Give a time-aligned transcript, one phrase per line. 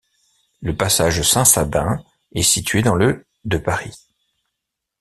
[0.61, 2.03] Le passage Saint-Sabin
[2.33, 3.93] est situé dans le de Paris.